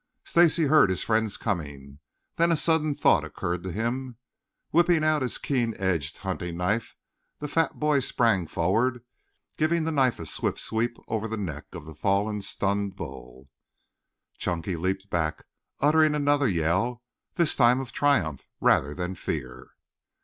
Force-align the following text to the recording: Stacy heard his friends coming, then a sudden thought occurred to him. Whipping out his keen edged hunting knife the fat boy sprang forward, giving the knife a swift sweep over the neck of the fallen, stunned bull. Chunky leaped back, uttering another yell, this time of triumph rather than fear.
Stacy 0.23 0.63
heard 0.63 0.89
his 0.89 1.03
friends 1.03 1.37
coming, 1.37 1.99
then 2.37 2.51
a 2.51 2.57
sudden 2.57 2.95
thought 2.95 3.23
occurred 3.23 3.61
to 3.61 3.71
him. 3.71 4.17
Whipping 4.71 5.03
out 5.03 5.21
his 5.21 5.37
keen 5.37 5.75
edged 5.77 6.17
hunting 6.25 6.57
knife 6.57 6.95
the 7.37 7.47
fat 7.47 7.75
boy 7.75 7.99
sprang 7.99 8.47
forward, 8.47 9.03
giving 9.57 9.83
the 9.83 9.91
knife 9.91 10.17
a 10.17 10.25
swift 10.25 10.57
sweep 10.57 10.97
over 11.07 11.27
the 11.27 11.37
neck 11.37 11.65
of 11.73 11.85
the 11.85 11.93
fallen, 11.93 12.41
stunned 12.41 12.95
bull. 12.95 13.47
Chunky 14.39 14.75
leaped 14.75 15.07
back, 15.11 15.45
uttering 15.81 16.15
another 16.15 16.47
yell, 16.47 17.03
this 17.35 17.55
time 17.55 17.79
of 17.79 17.91
triumph 17.91 18.47
rather 18.59 18.95
than 18.95 19.13
fear. 19.13 19.75